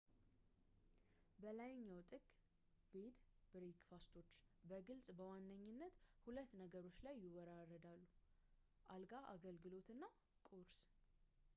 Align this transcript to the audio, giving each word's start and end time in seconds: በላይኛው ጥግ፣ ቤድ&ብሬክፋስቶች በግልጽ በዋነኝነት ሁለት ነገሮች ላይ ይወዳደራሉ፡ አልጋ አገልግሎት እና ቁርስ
በላይኛው 1.41 1.99
ጥግ፣ 2.11 2.23
ቤድ&ብሬክፋስቶች 2.93 4.31
በግልጽ 4.69 5.05
በዋነኝነት 5.19 5.95
ሁለት 6.25 6.51
ነገሮች 6.63 6.97
ላይ 7.09 7.15
ይወዳደራሉ፡ 7.25 8.01
አልጋ 8.95 9.13
አገልግሎት 9.35 9.91
እና 9.97 10.03
ቁርስ 10.49 10.75